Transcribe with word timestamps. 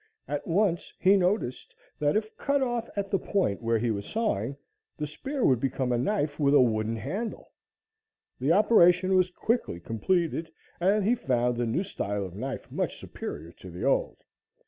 At 0.27 0.47
once 0.47 0.91
he 0.97 1.15
noticed 1.15 1.75
that 1.99 2.17
if 2.17 2.35
cut 2.35 2.63
off 2.63 2.89
at 2.95 3.11
the 3.11 3.19
point 3.19 3.61
where 3.61 3.77
he 3.77 3.91
was 3.91 4.07
sawing, 4.07 4.57
the 4.97 5.05
spear 5.05 5.45
would 5.45 5.59
become 5.59 5.91
a 5.91 5.97
knife 5.99 6.39
with 6.39 6.55
a 6.55 6.59
wooden 6.59 6.95
handle. 6.95 7.51
The 8.39 8.51
operation 8.51 9.13
was 9.13 9.29
quickly 9.29 9.79
completed, 9.79 10.51
and 10.79 11.05
he 11.05 11.13
found 11.13 11.55
the 11.55 11.67
new 11.67 11.83
style 11.83 12.25
of 12.25 12.33
knife 12.35 12.71
much 12.71 12.99
superior 12.99 13.51
to 13.51 13.69
the 13.69 13.83
old. 13.83 14.17